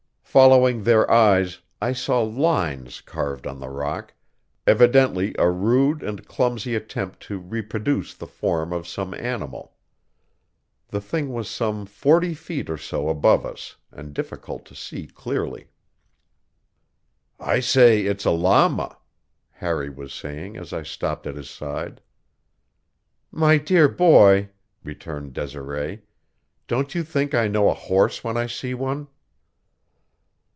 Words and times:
Following 0.33 0.83
their 0.85 1.11
eyes, 1.11 1.59
I 1.81 1.91
saw 1.91 2.21
lines 2.21 3.01
carved 3.01 3.45
on 3.45 3.59
the 3.59 3.67
rock, 3.67 4.13
evidently 4.65 5.35
a 5.37 5.49
rude 5.49 6.01
and 6.01 6.25
clumsy 6.25 6.73
attempt 6.73 7.19
to 7.23 7.37
reproduce 7.37 8.13
the 8.13 8.27
form 8.27 8.71
of 8.71 8.87
some 8.87 9.13
animal. 9.13 9.73
The 10.87 11.01
thing 11.01 11.33
was 11.33 11.49
some 11.49 11.85
forty 11.85 12.33
feet 12.33 12.69
or 12.69 12.77
so 12.77 13.09
above 13.09 13.45
us 13.45 13.75
and 13.91 14.13
difficult 14.13 14.65
to 14.67 14.73
see 14.73 15.05
clearly. 15.05 15.67
"I 17.37 17.59
say 17.59 18.03
it's 18.05 18.23
a 18.23 18.31
llama," 18.31 18.97
Harry 19.49 19.89
was 19.89 20.13
saying 20.13 20.55
as 20.55 20.71
I 20.71 20.83
stopped 20.83 21.27
at 21.27 21.35
his 21.35 21.49
side. 21.49 21.99
"My 23.31 23.57
dear 23.57 23.89
boy," 23.89 24.47
returned 24.81 25.33
Desiree, 25.33 26.03
"don't 26.69 26.95
you 26.95 27.03
think 27.03 27.33
I 27.35 27.49
know 27.49 27.69
a 27.69 27.73
horse 27.73 28.23
when 28.23 28.37
I 28.37 28.47
see 28.47 28.73
one?" 28.73 29.09